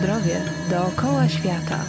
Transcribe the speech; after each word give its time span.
zdrowie 0.00 0.40
dookoła 0.70 1.28
świata. 1.28 1.84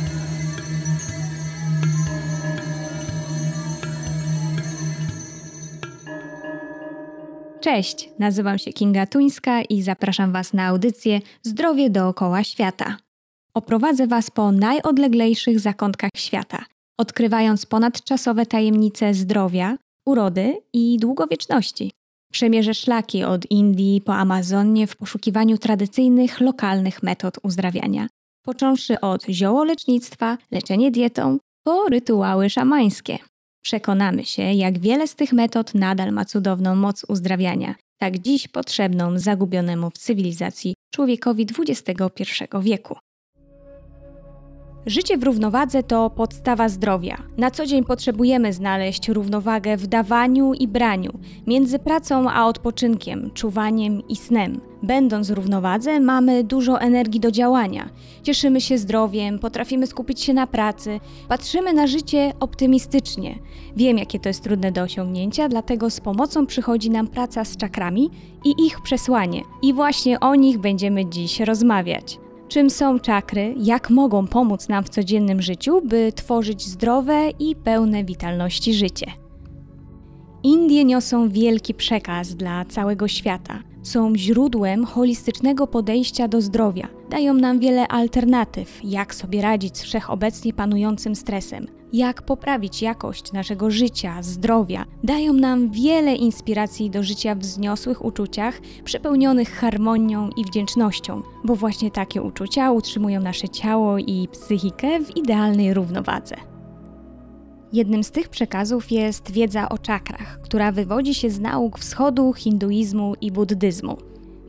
Cześć, 7.62 8.10
nazywam 8.20 8.58
się 8.58 8.74
Kinga 8.74 9.06
Tuńska 9.06 9.62
i 9.62 9.82
zapraszam 9.82 10.32
Was 10.32 10.54
na 10.54 10.66
audycję 10.66 11.20
Zdrowie 11.44 11.90
dookoła 11.90 12.44
świata. 12.44 12.98
Oprowadzę 13.54 14.08
Was 14.08 14.32
po 14.32 14.52
najodleglejszych 14.52 15.60
zakątkach 15.60 16.12
świata, 16.16 16.66
odkrywając 16.98 17.66
ponadczasowe 17.66 18.46
tajemnice 18.46 19.14
zdrowia, 19.14 19.78
urody 20.06 20.62
i 20.74 20.98
długowieczności. 20.98 21.92
Przemierzę 22.32 22.74
szlaki 22.74 23.24
od 23.24 23.52
Indii 23.52 24.02
po 24.02 24.16
Amazonię 24.16 24.88
w 24.88 24.96
poszukiwaniu 24.96 25.58
tradycyjnych, 25.58 26.40
lokalnych 26.40 27.04
metod 27.04 27.38
uzdrawiania, 27.44 28.08
począwszy 28.46 29.00
od 29.00 29.26
ziołolecznictwa, 29.26 30.38
leczenie 30.52 30.92
dietą, 30.92 31.38
po 31.64 31.86
rytuały 31.90 32.50
szamańskie. 32.50 33.18
Przekonamy 33.64 34.26
się, 34.26 34.44
jak 34.44 34.80
wiele 34.80 35.08
z 35.08 35.16
tych 35.16 35.34
metod 35.34 35.76
nadal 35.76 36.12
ma 36.12 36.26
cudowną 36.26 36.76
moc 36.76 37.06
uzdrawiania, 37.08 37.76
tak 37.98 38.20
dziś 38.20 38.48
potrzebną 38.48 39.20
zagubionemu 39.20 39.90
w 39.90 39.98
cywilizacji 39.98 40.74
człowiekowi 40.94 41.48
XXI 41.60 42.34
wieku. 42.62 42.98
Życie 44.86 45.18
w 45.18 45.24
równowadze 45.24 45.84
to 45.84 46.10
podstawa 46.10 46.70
zdrowia. 46.70 47.18
Na 47.38 47.52
co 47.52 47.66
dzień 47.66 47.84
potrzebujemy 47.84 48.54
znaleźć 48.54 49.10
równowagę 49.10 49.78
w 49.78 49.88
dawaniu 49.88 50.54
i 50.54 50.68
braniu, 50.68 51.12
między 51.48 51.80
pracą 51.80 52.30
a 52.30 52.46
odpoczynkiem, 52.46 53.32
czuwaniem 53.34 54.08
i 54.08 54.16
snem. 54.16 54.62
Będąc 54.84 55.28
w 55.28 55.34
równowadze, 55.34 56.00
mamy 56.00 56.44
dużo 56.44 56.82
energii 56.82 57.20
do 57.20 57.32
działania. 57.32 57.90
Cieszymy 58.24 58.62
się 58.62 58.78
zdrowiem, 58.78 59.40
potrafimy 59.40 59.88
skupić 59.88 60.22
się 60.22 60.34
na 60.34 60.48
pracy, 60.48 61.00
patrzymy 61.28 61.74
na 61.74 61.88
życie 61.88 62.34
optymistycznie. 62.40 63.36
Wiem, 63.76 63.98
jakie 63.98 64.20
to 64.20 64.30
jest 64.30 64.44
trudne 64.44 64.72
do 64.72 64.82
osiągnięcia, 64.82 65.50
dlatego 65.50 65.90
z 65.90 66.00
pomocą 66.00 66.46
przychodzi 66.46 66.90
nam 66.90 67.08
praca 67.08 67.46
z 67.46 67.58
czakrami 67.58 68.10
i 68.46 68.66
ich 68.66 68.82
przesłanie. 68.82 69.42
I 69.62 69.74
właśnie 69.74 70.20
o 70.20 70.36
nich 70.36 70.58
będziemy 70.58 71.06
dziś 71.06 71.40
rozmawiać 71.40 72.20
czym 72.52 72.70
są 72.70 73.00
czakry, 73.00 73.56
jak 73.58 73.90
mogą 73.90 74.28
pomóc 74.28 74.70
nam 74.70 74.84
w 74.84 74.90
codziennym 74.90 75.42
życiu, 75.42 75.82
by 75.86 76.12
tworzyć 76.16 76.68
zdrowe 76.68 77.30
i 77.40 77.56
pełne 77.56 78.04
witalności 78.04 78.74
życie. 78.74 79.06
Indie 80.44 80.86
niosą 80.86 81.30
wielki 81.30 81.74
przekaz 81.74 82.36
dla 82.36 82.66
całego 82.66 83.08
świata. 83.08 83.60
Są 83.84 84.16
źródłem 84.16 84.86
holistycznego 84.86 85.68
podejścia 85.68 86.28
do 86.28 86.42
zdrowia. 86.42 86.88
Dają 87.10 87.34
nam 87.34 87.60
wiele 87.60 87.88
alternatyw, 87.88 88.80
jak 88.84 89.16
sobie 89.16 89.42
radzić 89.42 89.78
z 89.78 89.82
wszechobecnie 89.82 90.54
panującym 90.54 91.16
stresem, 91.16 91.68
jak 91.94 92.22
poprawić 92.22 92.82
jakość 92.82 93.32
naszego 93.32 93.72
życia, 93.72 94.24
zdrowia. 94.24 94.86
Dają 95.04 95.34
nam 95.34 95.72
wiele 95.72 96.16
inspiracji 96.16 96.90
do 96.90 97.04
życia 97.04 97.36
w 97.36 97.40
wzniosłych 97.40 98.06
uczuciach, 98.06 98.62
przepełnionych 98.84 99.52
harmonią 99.52 100.30
i 100.38 100.46
wdzięcznością, 100.46 101.22
bo 101.44 101.56
właśnie 101.56 101.92
takie 101.92 102.22
uczucia 102.22 102.72
utrzymują 102.72 103.22
nasze 103.22 103.50
ciało 103.50 103.98
i 103.98 104.28
psychikę 104.32 105.00
w 105.00 105.18
idealnej 105.18 105.74
równowadze. 105.74 106.51
Jednym 107.74 108.04
z 108.04 108.12
tych 108.12 108.30
przekazów 108.30 108.92
jest 108.92 109.32
wiedza 109.32 109.70
o 109.70 109.78
czakrach, 109.78 110.42
która 110.42 110.72
wywodzi 110.72 111.14
się 111.14 111.30
z 111.30 111.40
nauk 111.40 111.80
wschodu, 111.80 112.34
hinduizmu 112.34 113.14
i 113.22 113.32
buddyzmu. 113.32 113.98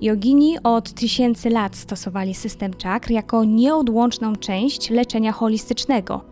Jogini 0.00 0.56
od 0.64 0.92
tysięcy 0.92 1.50
lat 1.50 1.76
stosowali 1.76 2.34
system 2.34 2.74
czakr 2.74 3.10
jako 3.10 3.44
nieodłączną 3.44 4.36
część 4.36 4.90
leczenia 4.90 5.32
holistycznego. 5.32 6.24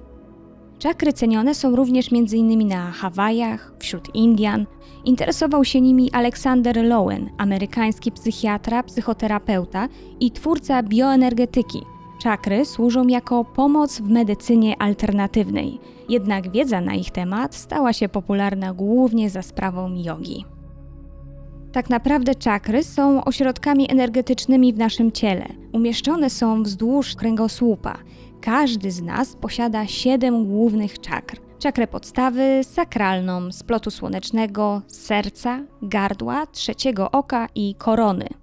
Czakry 0.78 1.12
cenione 1.12 1.54
są 1.54 1.76
również 1.76 2.12
m.in. 2.12 2.68
na 2.68 2.90
Hawajach, 2.90 3.72
wśród 3.78 4.14
Indian. 4.14 4.66
Interesował 5.04 5.64
się 5.64 5.80
nimi 5.80 6.10
Alexander 6.12 6.84
Lowen, 6.84 7.30
amerykański 7.38 8.12
psychiatra, 8.12 8.82
psychoterapeuta 8.82 9.88
i 10.20 10.30
twórca 10.30 10.82
bioenergetyki. 10.82 11.80
Czakry 12.22 12.64
służą 12.64 13.06
jako 13.06 13.44
pomoc 13.44 14.00
w 14.00 14.10
medycynie 14.10 14.82
alternatywnej, 14.82 15.80
jednak 16.08 16.50
wiedza 16.50 16.80
na 16.80 16.94
ich 16.94 17.10
temat 17.10 17.54
stała 17.54 17.92
się 17.92 18.08
popularna 18.08 18.74
głównie 18.74 19.30
za 19.30 19.42
sprawą 19.42 19.94
jogi. 19.94 20.44
Tak 21.72 21.90
naprawdę 21.90 22.34
czakry 22.34 22.84
są 22.84 23.24
ośrodkami 23.24 23.90
energetycznymi 23.90 24.72
w 24.72 24.78
naszym 24.78 25.12
ciele. 25.12 25.46
Umieszczone 25.72 26.30
są 26.30 26.62
wzdłuż 26.62 27.14
kręgosłupa. 27.14 27.98
Każdy 28.40 28.90
z 28.90 29.02
nas 29.02 29.36
posiada 29.36 29.86
siedem 29.86 30.46
głównych 30.46 31.00
czakr. 31.00 31.40
Czakrę 31.58 31.86
podstawy, 31.86 32.60
sakralną, 32.62 33.52
splotu 33.52 33.90
słonecznego, 33.90 34.82
serca, 34.86 35.60
gardła, 35.82 36.46
trzeciego 36.46 37.10
oka 37.10 37.48
i 37.54 37.74
korony. 37.74 38.39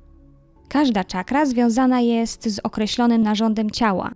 Każda 0.70 1.04
czakra 1.04 1.46
związana 1.46 2.02
jest 2.02 2.50
z 2.50 2.60
określonym 2.60 3.22
narządem 3.22 3.72
ciała. 3.72 4.12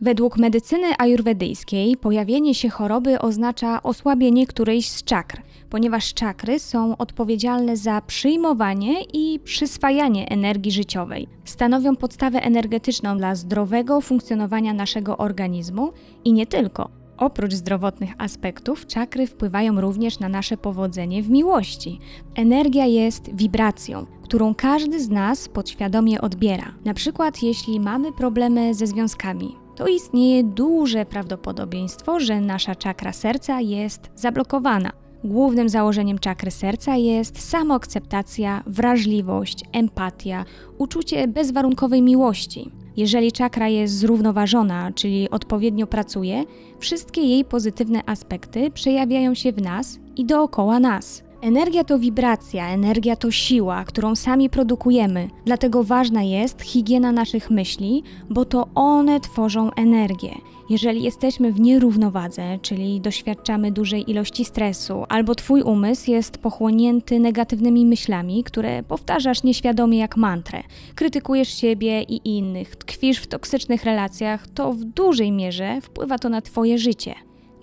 Według 0.00 0.38
medycyny 0.38 0.86
ajurwedyjskiej 0.98 1.96
pojawienie 1.96 2.54
się 2.54 2.68
choroby 2.68 3.18
oznacza 3.18 3.82
osłabienie 3.82 4.46
którejś 4.46 4.88
z 4.88 5.04
czakr, 5.04 5.42
ponieważ 5.70 6.14
czakry 6.14 6.58
są 6.58 6.96
odpowiedzialne 6.96 7.76
za 7.76 8.00
przyjmowanie 8.00 9.02
i 9.12 9.40
przyswajanie 9.44 10.28
energii 10.28 10.72
życiowej. 10.72 11.28
Stanowią 11.44 11.96
podstawę 11.96 12.42
energetyczną 12.42 13.18
dla 13.18 13.34
zdrowego 13.34 14.00
funkcjonowania 14.00 14.72
naszego 14.72 15.16
organizmu 15.16 15.92
i 16.24 16.32
nie 16.32 16.46
tylko. 16.46 17.05
Oprócz 17.18 17.54
zdrowotnych 17.54 18.10
aspektów, 18.18 18.86
czakry 18.86 19.26
wpływają 19.26 19.80
również 19.80 20.18
na 20.18 20.28
nasze 20.28 20.56
powodzenie 20.56 21.22
w 21.22 21.30
miłości. 21.30 22.00
Energia 22.34 22.86
jest 22.86 23.36
wibracją, 23.36 24.06
którą 24.22 24.54
każdy 24.54 25.00
z 25.00 25.08
nas 25.08 25.48
podświadomie 25.48 26.20
odbiera. 26.20 26.74
Na 26.84 26.94
przykład, 26.94 27.42
jeśli 27.42 27.80
mamy 27.80 28.12
problemy 28.12 28.74
ze 28.74 28.86
związkami, 28.86 29.56
to 29.76 29.86
istnieje 29.86 30.44
duże 30.44 31.06
prawdopodobieństwo, 31.06 32.20
że 32.20 32.40
nasza 32.40 32.74
czakra 32.74 33.12
serca 33.12 33.60
jest 33.60 34.10
zablokowana. 34.14 34.92
Głównym 35.24 35.68
założeniem 35.68 36.18
czakry 36.18 36.50
serca 36.50 36.96
jest 36.96 37.48
samoakceptacja, 37.48 38.62
wrażliwość, 38.66 39.64
empatia, 39.72 40.44
uczucie 40.78 41.28
bezwarunkowej 41.28 42.02
miłości. 42.02 42.70
Jeżeli 42.96 43.32
czakra 43.32 43.68
jest 43.68 43.94
zrównoważona, 43.94 44.92
czyli 44.92 45.30
odpowiednio 45.30 45.86
pracuje, 45.86 46.44
wszystkie 46.78 47.20
jej 47.20 47.44
pozytywne 47.44 48.02
aspekty 48.06 48.70
przejawiają 48.70 49.34
się 49.34 49.52
w 49.52 49.62
nas 49.62 49.98
i 50.16 50.24
dookoła 50.24 50.80
nas. 50.80 51.25
Energia 51.42 51.84
to 51.84 51.98
wibracja, 51.98 52.68
energia 52.68 53.16
to 53.16 53.30
siła, 53.30 53.84
którą 53.84 54.14
sami 54.14 54.50
produkujemy, 54.50 55.28
dlatego 55.44 55.84
ważna 55.84 56.22
jest 56.22 56.62
higiena 56.62 57.12
naszych 57.12 57.50
myśli, 57.50 58.02
bo 58.30 58.44
to 58.44 58.68
one 58.74 59.20
tworzą 59.20 59.70
energię. 59.70 60.34
Jeżeli 60.70 61.02
jesteśmy 61.02 61.52
w 61.52 61.60
nierównowadze, 61.60 62.58
czyli 62.62 63.00
doświadczamy 63.00 63.72
dużej 63.72 64.10
ilości 64.10 64.44
stresu, 64.44 65.04
albo 65.08 65.34
Twój 65.34 65.62
umysł 65.62 66.10
jest 66.10 66.38
pochłonięty 66.38 67.20
negatywnymi 67.20 67.86
myślami, 67.86 68.44
które 68.44 68.82
powtarzasz 68.82 69.42
nieświadomie 69.42 69.98
jak 69.98 70.16
mantrę, 70.16 70.62
krytykujesz 70.94 71.48
siebie 71.48 72.02
i 72.02 72.36
innych, 72.36 72.76
tkwisz 72.76 73.18
w 73.18 73.26
toksycznych 73.26 73.84
relacjach, 73.84 74.48
to 74.48 74.72
w 74.72 74.84
dużej 74.84 75.32
mierze 75.32 75.80
wpływa 75.80 76.18
to 76.18 76.28
na 76.28 76.40
Twoje 76.40 76.78
życie. 76.78 77.14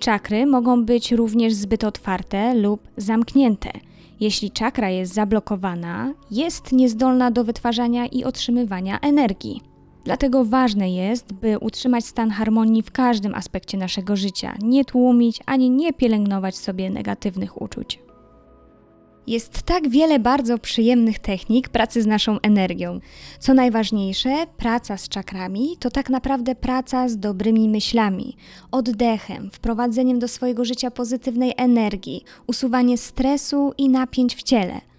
Czakry 0.04 0.46
mogą 0.46 0.86
być 0.86 1.12
również 1.12 1.54
zbyt 1.54 1.84
otwarte 1.84 2.56
lub 2.56 2.82
zamknięte. 2.98 3.72
Jeśli 4.20 4.52
czakra 4.52 4.90
jest 4.90 5.14
zablokowana, 5.14 6.14
jest 6.32 6.72
niezdolna 6.72 7.32
do 7.32 7.44
wytwarzania 7.44 8.06
i 8.06 8.24
otrzymywania 8.24 9.00
energii. 9.00 9.62
Dlatego 10.04 10.46
ważne 10.46 10.92
jest, 10.92 11.34
by 11.34 11.60
utrzymać 11.60 12.06
stan 12.06 12.30
harmonii 12.30 12.84
w 12.84 12.92
każdym 12.92 13.36
aspekcie 13.36 13.78
naszego 13.78 14.16
życia, 14.16 14.56
nie 14.62 14.86
tłumić 14.86 15.40
ani 15.46 15.70
nie 15.70 15.94
pielęgnować 15.94 16.56
sobie 16.58 16.90
negatywnych 16.90 17.62
uczuć. 17.62 18.03
Jest 19.28 19.62
tak 19.62 19.90
wiele 19.90 20.20
bardzo 20.20 20.58
przyjemnych 20.58 21.20
technik 21.20 21.70
pracy 21.70 22.02
z 22.02 22.06
naszą 22.06 22.40
energią. 22.42 23.00
Co 23.40 23.54
najważniejsze, 23.54 24.46
praca 24.58 24.98
z 24.98 25.10
czakrami 25.10 25.78
to 25.80 25.92
tak 25.92 26.10
naprawdę 26.10 26.56
praca 26.56 27.10
z 27.10 27.18
dobrymi 27.18 27.70
myślami, 27.70 28.36
oddechem, 28.72 29.50
wprowadzeniem 29.54 30.20
do 30.20 30.28
swojego 30.28 30.66
życia 30.66 30.92
pozytywnej 30.92 31.54
energii, 31.58 32.24
usuwanie 32.48 32.98
stresu 32.98 33.74
i 33.78 33.90
napięć 33.90 34.36
w 34.36 34.44
ciele– 34.44 34.82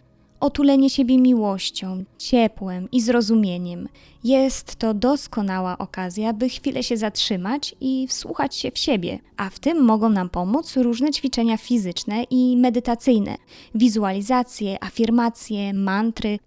otulenie 0.45 0.91
siebie 0.91 1.19
miłością, 1.19 2.05
ciepłem 2.19 2.89
i 2.93 3.01
zrozumieniem. 3.01 3.89
Jest 4.25 4.77
to 4.77 4.95
doskonała 4.95 5.79
okazja, 5.79 6.33
by 6.33 6.49
chwilę 6.49 6.83
się 6.83 6.97
zatrzymać 6.97 7.75
i 7.81 8.07
wsłuchać 8.09 8.55
się 8.55 8.71
w 8.71 8.79
siebie, 8.79 9.19
a 9.37 9.51
w 9.51 9.59
tym 9.59 9.85
mogą 9.85 10.09
nam 10.09 10.29
pomóc 10.29 10.77
różne 10.77 11.11
ćwiczenia 11.11 11.57
fizyczne 11.57 12.23
i 12.31 12.57
medytacyjne, 12.57 13.37
wizualizacje, 13.75 14.85
afirmacje, 14.85 15.75
mantry. 15.75 16.39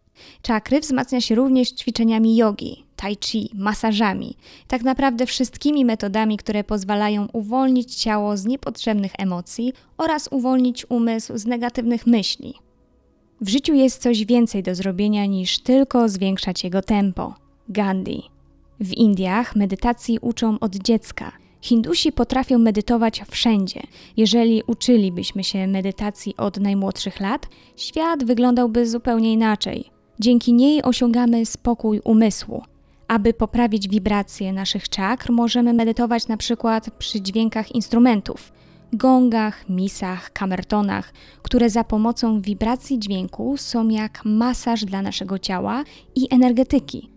Czakry 0.42 0.80
wzmacnia 0.80 1.22
się 1.22 1.36
również 1.36 1.72
ćwiczeniami 1.72 2.36
jogi. 2.36 2.84
tai 2.96 3.18
chi, 3.26 3.50
masażami, 3.54 4.36
tak 4.68 4.84
naprawdę 4.84 5.26
wszystkimi 5.26 5.86
metodami, 5.86 6.38
które 6.38 6.64
pozwalają 6.64 7.28
uwolnić 7.34 7.96
ciało 7.96 8.38
z 8.38 8.46
niepotrzebnych 8.46 9.12
emocji 9.18 9.74
oraz 9.98 10.28
uwolnić 10.32 10.86
umysł 10.90 11.38
z 11.38 11.46
negatywnych 11.46 12.08
myśli. 12.08 12.67
W 13.42 13.50
życiu 13.50 13.74
jest 13.74 14.01
coś 14.01 14.25
więcej 14.25 14.63
do 14.63 14.75
zrobienia 14.75 15.25
niż 15.25 15.60
tylko 15.60 16.10
zwiększać 16.10 16.63
jego 16.63 16.81
tempo. 16.81 17.36
Gandhi. 17.69 18.24
W 18.80 18.94
Indiach 18.94 19.56
medytacji 19.56 20.19
uczą 20.22 20.60
od 20.60 20.75
dziecka. 20.75 21.31
Hindusi 21.62 22.12
potrafią 22.12 22.57
medytować 22.57 23.22
wszędzie. 23.30 23.81
Jeżeli 24.18 24.63
uczylibyśmy 24.68 25.44
się 25.44 25.68
medytacji 25.68 26.38
od 26.38 26.57
najmłodszych 26.57 27.19
lat, 27.19 27.48
świat 27.75 28.24
wyglądałby 28.24 28.88
zupełnie 28.88 29.34
inaczej. 29.34 29.86
Dzięki 30.19 30.54
niej 30.54 30.83
osiągamy 30.83 31.45
spokój 31.45 32.01
umysłu. 32.04 32.63
Aby 33.07 33.33
poprawić 33.33 33.88
wibracje 33.88 34.54
naszych 34.54 34.90
czakr, 34.90 35.31
możemy 35.31 35.74
medytować 35.74 36.28
na 36.28 36.38
przykład 36.38 36.90
przy 36.98 37.22
dźwiękach 37.22 37.75
instrumentów, 37.75 38.51
gongach, 38.94 39.69
misach, 39.69 40.34
kamertonach, 40.34 41.13
które 41.42 41.69
za 41.69 41.84
pomocą 41.84 42.42
wibracji 42.42 43.00
dźwięku 43.00 43.57
są 43.57 43.89
jak 43.89 44.22
masaż 44.25 44.86
dla 44.86 45.01
naszego 45.01 45.39
ciała 45.39 45.84
i 46.16 46.28
energetyki. 46.34 47.10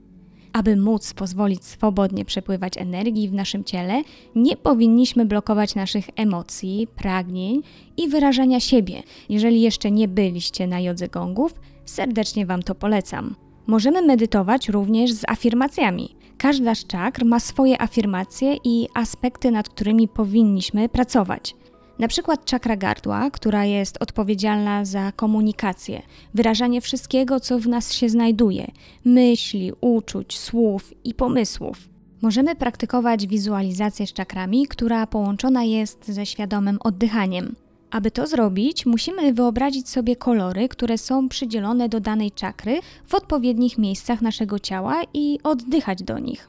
Aby 0.52 0.76
móc 0.76 1.14
pozwolić 1.14 1.64
swobodnie 1.64 2.24
przepływać 2.24 2.76
energii 2.76 3.28
w 3.28 3.32
naszym 3.32 3.64
ciele, 3.64 4.02
nie 4.34 4.56
powinniśmy 4.56 5.26
blokować 5.26 5.74
naszych 5.74 6.04
emocji, 6.16 6.88
pragnień 6.96 7.62
i 7.96 8.08
wyrażania 8.08 8.60
siebie. 8.60 9.02
Jeżeli 9.28 9.60
jeszcze 9.60 9.90
nie 9.90 10.08
byliście 10.08 10.66
na 10.66 10.80
jodze 10.80 11.08
gongów, 11.08 11.60
serdecznie 11.84 12.46
Wam 12.46 12.62
to 12.62 12.74
polecam. 12.74 13.34
Możemy 13.66 14.02
medytować 14.02 14.68
również 14.68 15.12
z 15.12 15.22
afirmacjami. 15.28 16.19
Każda 16.40 16.74
z 16.74 16.86
czakr 16.86 17.24
ma 17.24 17.40
swoje 17.40 17.82
afirmacje 17.82 18.56
i 18.64 18.88
aspekty, 18.94 19.50
nad 19.50 19.68
którymi 19.68 20.08
powinniśmy 20.08 20.88
pracować. 20.88 21.54
Na 21.98 22.08
przykład 22.08 22.44
czakra 22.44 22.76
gardła, 22.76 23.30
która 23.30 23.64
jest 23.64 24.02
odpowiedzialna 24.02 24.84
za 24.84 25.12
komunikację, 25.12 26.02
wyrażanie 26.34 26.80
wszystkiego, 26.80 27.40
co 27.40 27.58
w 27.58 27.68
nas 27.68 27.92
się 27.92 28.08
znajduje 28.08 28.70
myśli, 29.04 29.72
uczuć, 29.80 30.38
słów 30.38 30.92
i 31.04 31.14
pomysłów. 31.14 31.88
Możemy 32.22 32.56
praktykować 32.56 33.26
wizualizację 33.26 34.06
z 34.06 34.12
czakrami, 34.12 34.66
która 34.66 35.06
połączona 35.06 35.64
jest 35.64 36.08
ze 36.08 36.26
świadomym 36.26 36.78
oddychaniem. 36.80 37.54
Aby 37.90 38.10
to 38.10 38.26
zrobić, 38.26 38.86
musimy 38.86 39.32
wyobrazić 39.32 39.88
sobie 39.88 40.16
kolory, 40.16 40.68
które 40.68 40.98
są 40.98 41.28
przydzielone 41.28 41.88
do 41.88 42.00
danej 42.00 42.30
czakry 42.30 42.80
w 43.06 43.14
odpowiednich 43.14 43.78
miejscach 43.78 44.22
naszego 44.22 44.58
ciała 44.58 45.02
i 45.14 45.38
oddychać 45.42 46.02
do 46.02 46.18
nich. 46.18 46.48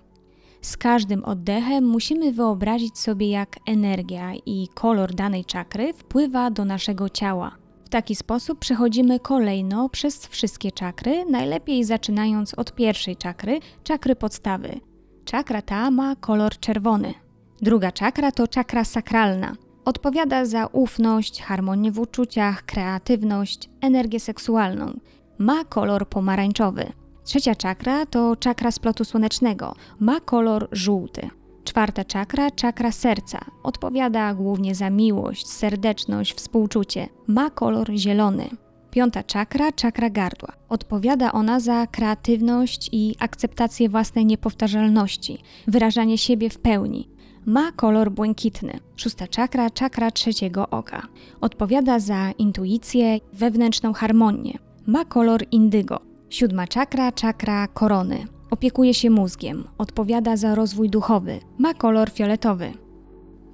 Z 0.61 0.77
każdym 0.77 1.25
oddechem 1.25 1.87
musimy 1.87 2.31
wyobrazić 2.31 2.99
sobie, 2.99 3.29
jak 3.29 3.59
energia 3.65 4.33
i 4.45 4.67
kolor 4.73 5.15
danej 5.15 5.45
czakry 5.45 5.93
wpływa 5.93 6.51
do 6.51 6.65
naszego 6.65 7.09
ciała. 7.09 7.55
W 7.85 7.89
taki 7.89 8.15
sposób 8.15 8.59
przechodzimy 8.59 9.19
kolejno 9.19 9.89
przez 9.89 10.27
wszystkie 10.27 10.71
czakry, 10.71 11.25
najlepiej 11.25 11.83
zaczynając 11.83 12.53
od 12.53 12.75
pierwszej 12.75 13.17
czakry, 13.17 13.59
czakry 13.83 14.15
podstawy. 14.15 14.79
Czakra 15.25 15.61
ta 15.61 15.91
ma 15.91 16.15
kolor 16.15 16.59
czerwony. 16.59 17.13
Druga 17.61 17.91
czakra 17.91 18.31
to 18.31 18.47
czakra 18.47 18.83
sakralna. 18.83 19.55
Odpowiada 19.85 20.45
za 20.45 20.65
ufność, 20.65 21.41
harmonię 21.41 21.91
w 21.91 21.99
uczuciach, 21.99 22.65
kreatywność, 22.65 23.69
energię 23.81 24.19
seksualną. 24.19 24.99
Ma 25.37 25.63
kolor 25.63 26.09
pomarańczowy. 26.09 26.91
Trzecia 27.23 27.55
czakra 27.55 28.05
to 28.05 28.35
czakra 28.35 28.71
splotu 28.71 29.05
słonecznego. 29.05 29.75
Ma 29.99 30.19
kolor 30.19 30.67
żółty. 30.71 31.29
Czwarta 31.63 32.03
czakra, 32.05 32.51
czakra 32.51 32.91
serca. 32.91 33.39
Odpowiada 33.63 34.33
głównie 34.33 34.75
za 34.75 34.89
miłość, 34.89 35.47
serdeczność, 35.47 36.33
współczucie. 36.33 37.07
Ma 37.27 37.49
kolor 37.49 37.91
zielony. 37.95 38.49
Piąta 38.91 39.23
czakra, 39.23 39.71
czakra 39.71 40.09
gardła. 40.09 40.53
Odpowiada 40.69 41.31
ona 41.31 41.59
za 41.59 41.87
kreatywność 41.87 42.89
i 42.91 43.15
akceptację 43.19 43.89
własnej 43.89 44.25
niepowtarzalności, 44.25 45.37
wyrażanie 45.67 46.17
siebie 46.17 46.49
w 46.49 46.57
pełni. 46.57 47.09
Ma 47.45 47.71
kolor 47.71 48.11
błękitny. 48.11 48.79
Szósta 48.95 49.27
czakra, 49.27 49.69
czakra 49.69 50.11
trzeciego 50.11 50.69
oka. 50.69 51.07
Odpowiada 51.41 51.99
za 51.99 52.31
intuicję, 52.31 53.19
wewnętrzną 53.33 53.93
harmonię. 53.93 54.57
Ma 54.87 55.05
kolor 55.05 55.43
indygo. 55.51 55.99
Siódma 56.29 56.67
czakra, 56.67 57.11
czakra 57.11 57.67
korony. 57.67 58.27
Opiekuje 58.49 58.93
się 58.93 59.09
mózgiem, 59.09 59.63
odpowiada 59.77 60.37
za 60.37 60.55
rozwój 60.55 60.89
duchowy, 60.89 61.39
ma 61.57 61.73
kolor 61.73 62.09
fioletowy. 62.09 62.71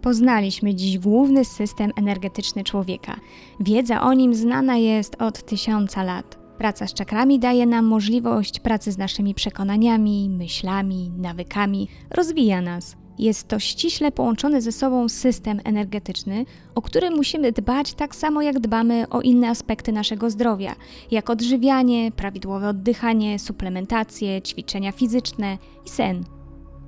Poznaliśmy 0.01 0.75
dziś 0.75 0.99
główny 0.99 1.45
system 1.45 1.91
energetyczny 1.95 2.63
człowieka. 2.63 3.15
Wiedza 3.59 4.01
o 4.01 4.13
nim 4.13 4.35
znana 4.35 4.77
jest 4.77 5.21
od 5.21 5.45
tysiąca 5.45 6.03
lat. 6.03 6.37
Praca 6.57 6.87
z 6.87 6.93
czakrami 6.93 7.39
daje 7.39 7.65
nam 7.65 7.85
możliwość 7.85 8.59
pracy 8.59 8.91
z 8.91 8.97
naszymi 8.97 9.33
przekonaniami, 9.33 10.29
myślami, 10.29 11.11
nawykami, 11.17 11.87
rozwija 12.09 12.61
nas. 12.61 12.95
Jest 13.19 13.47
to 13.47 13.59
ściśle 13.59 14.11
połączony 14.11 14.61
ze 14.61 14.71
sobą 14.71 15.09
system 15.09 15.59
energetyczny, 15.63 16.45
o 16.75 16.81
który 16.81 17.09
musimy 17.09 17.51
dbać 17.51 17.93
tak 17.93 18.15
samo 18.15 18.41
jak 18.41 18.59
dbamy 18.59 19.09
o 19.09 19.21
inne 19.21 19.49
aspekty 19.49 19.91
naszego 19.91 20.29
zdrowia, 20.29 20.75
jak 21.11 21.29
odżywianie, 21.29 22.11
prawidłowe 22.11 22.69
oddychanie, 22.69 23.39
suplementacje, 23.39 24.41
ćwiczenia 24.41 24.91
fizyczne 24.91 25.57
i 25.85 25.89
sen. 25.89 26.23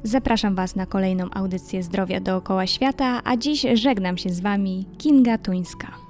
Zapraszam 0.04 0.56
Was 0.56 0.76
na 0.76 0.86
kolejną 0.86 1.30
audycję 1.34 1.84
Zdrowia 1.84 2.20
dookoła 2.20 2.68
świata, 2.68 3.22
a 3.24 3.38
dziś 3.38 3.66
żegnam 3.74 4.18
się 4.18 4.30
z 4.30 4.40
Wami 4.40 4.86
Kinga 4.98 5.38
Tuńska. 5.38 6.09